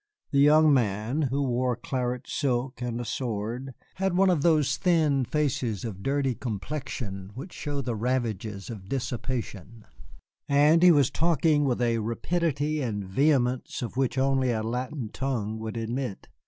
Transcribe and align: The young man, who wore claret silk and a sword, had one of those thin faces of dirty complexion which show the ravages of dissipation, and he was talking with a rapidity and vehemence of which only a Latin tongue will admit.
The 0.31 0.39
young 0.39 0.73
man, 0.73 1.21
who 1.29 1.43
wore 1.43 1.75
claret 1.75 2.27
silk 2.27 2.81
and 2.81 2.99
a 2.99 3.05
sword, 3.05 3.75
had 3.97 4.17
one 4.17 4.31
of 4.31 4.41
those 4.41 4.77
thin 4.77 5.25
faces 5.25 5.85
of 5.85 6.01
dirty 6.01 6.33
complexion 6.33 7.29
which 7.35 7.53
show 7.53 7.81
the 7.81 7.95
ravages 7.95 8.71
of 8.71 8.89
dissipation, 8.89 9.85
and 10.49 10.81
he 10.81 10.89
was 10.91 11.11
talking 11.11 11.65
with 11.65 11.83
a 11.83 11.99
rapidity 11.99 12.81
and 12.81 13.05
vehemence 13.05 13.83
of 13.83 13.95
which 13.95 14.17
only 14.17 14.49
a 14.49 14.63
Latin 14.63 15.09
tongue 15.09 15.59
will 15.59 15.77
admit. 15.77 16.29